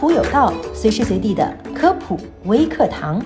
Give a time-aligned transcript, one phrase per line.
[0.00, 3.22] 普有道，随时随地的科普微课堂。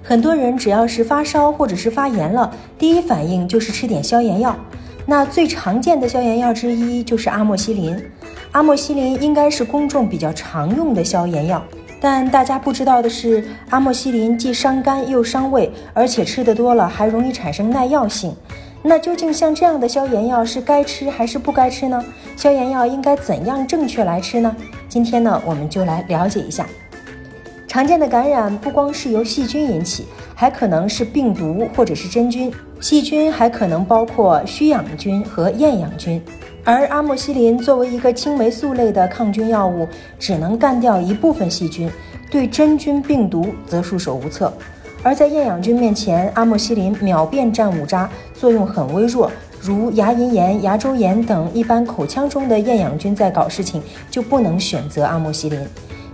[0.00, 4.56] 很多人只要是发烧或者是发炎了，第一反应就是吃点消炎药。
[5.04, 8.00] 那最常见的消炎药之一就是阿莫西林。
[8.52, 11.60] 阿莫西林应该是公众比较常用的消炎药，
[12.00, 18.32] 但大家不知道的是，阿莫西林既伤肝又伤胃，而且吃的多了还容易产生耐药性。
[18.88, 22.04] 那究竟像这样的消炎药是该吃还是不该吃呢？
[22.36, 24.54] 消炎药应该怎样正确来吃呢？
[24.88, 26.64] 今天呢，我们就来了解一下。
[27.66, 30.06] 常见的感染不光是由细菌引起，
[30.36, 32.52] 还可能是病毒或者是真菌。
[32.80, 36.22] 细菌还可能包括需氧菌和厌氧菌。
[36.62, 41.90] 而阿莫西林作为一个青霉素类的抗菌药物，只能干掉一部分细菌，
[42.30, 44.52] 对真菌病毒则束手无策。
[45.06, 49.30] 而在厌氧菌面前，阿莫西林秒变战五渣，作用很微弱。
[49.60, 53.80] 如牙龈炎、牙周炎等一般口腔中的厌氧菌在搞事情，
[54.10, 55.64] 就不能选择阿莫西林。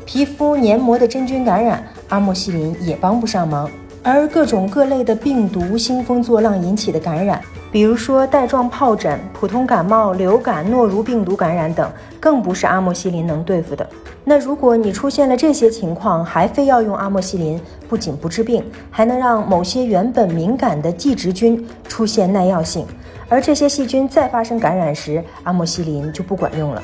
[0.05, 3.67] 皮肤黏膜的真菌感染，阿莫西林也帮不上忙。
[4.05, 13.89] 而各种各类的病毒兴风作浪引起的感染，比如说带状疱疹、普通感冒、流感、诺如病毒感染等，更不是阿莫西林能对付的。
[14.25, 22.85] 那如果你出现了这些情况，还非要用阿莫西林，不仅不治病，还能让某些原本敏感的寄殖菌出现耐药性，
[23.29, 26.83] 而这些细菌再发生感染时，阿莫西林就不管用了。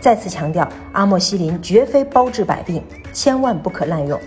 [0.00, 4.18] 再次强调，阿莫西林绝非包治百病，千万不可滥用。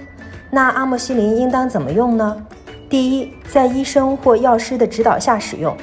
[0.49, 2.37] 那阿莫西林应当怎么用呢？
[2.89, 5.75] 第一，在医生或药师的指导下使用。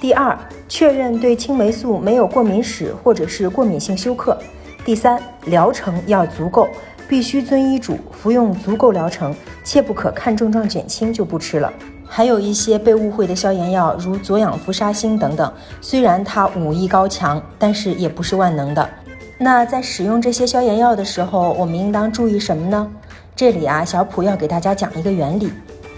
[0.00, 0.36] 第二，
[0.68, 4.36] 确认对青霉素没有过敏史或者是过敏性休克。
[4.84, 6.66] 第三，疗程要足够，
[7.08, 11.72] 必须遵医嘱服用足够疗程，切不可看症状减轻就不吃了。
[12.04, 18.86] 还有一些被误会的消炎药，如左氧氟沙星等等，虽然它武艺高强，但是也不是万能的。
[19.38, 22.90] 那在使用这些消炎药的时候，我们应当注意什么呢？
[23.34, 25.50] 这里啊，小普要给大家讲一个原理：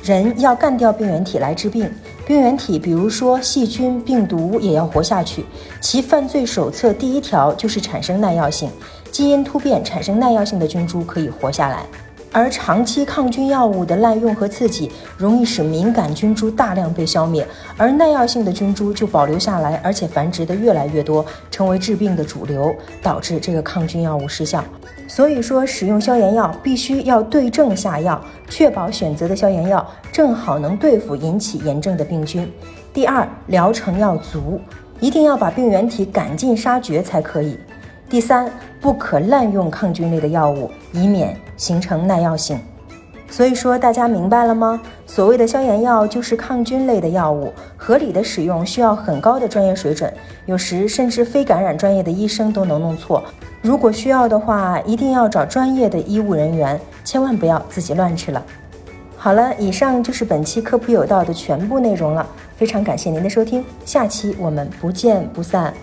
[0.05, 1.91] 人要干掉病原体来治病。
[2.27, 5.45] 病原体，比如说细菌、病毒，也要活下去。
[5.81, 8.71] 其犯罪手册第一条就是产生耐药性，
[9.11, 11.85] 基因突变产生耐药性的菌株可以活下来。
[12.35, 17.47] 而长期抗菌药物的滥用和刺激，容易使敏感菌株大量被消灭，
[17.79, 24.65] 而耐药性的菌株就保留下来，而且繁殖的越来越多，成为治病的主流，导致这个抗菌药物失效。
[25.07, 32.51] 所以说，使用消炎药必须要对症下药，确保选择的消炎药正好能对付引起炎症的病菌。
[32.93, 34.61] 第二，疗程要足，
[34.99, 37.57] 一定要把病原体赶尽杀绝才可以。
[38.09, 38.51] 第三，
[38.81, 42.59] 不可滥用抗菌类的药物，以免形成耐药性。
[43.31, 44.81] 所以说，大家明白了吗？
[45.07, 50.13] 所谓的消炎药就是抗菌类的药物，合理的使用需要很高的专业水准，
[50.47, 53.25] 有时甚至非感染专业的医生都能弄错。
[53.61, 58.41] 如果需要的话，一定要找专业的医务人员，千万不要自己乱吃了。
[59.17, 62.25] 好了，以上就是本期科普有道的全部内容了，
[62.57, 65.75] 非常感谢您的收听，下期我们不见不散。